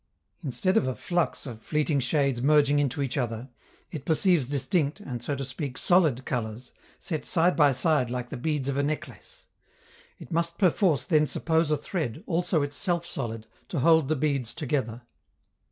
[0.43, 3.51] Instead of a flux of fleeting shades merging into each other,
[3.91, 8.35] it perceives distinct and, so to speak, solid colors, set side by side like the
[8.35, 9.45] beads of a necklace;
[10.17, 15.03] it must perforce then suppose a thread, also itself solid, to hold the beads together.